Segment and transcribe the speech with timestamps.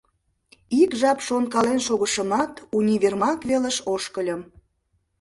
[0.81, 4.41] Ик жап шонкален шогышымат, универмаг велыш ошкыльым.